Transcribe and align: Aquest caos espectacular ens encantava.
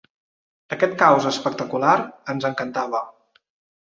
Aquest 0.77 0.95
caos 1.01 1.27
espectacular 1.33 1.93
ens 2.35 2.49
encantava. 2.53 3.03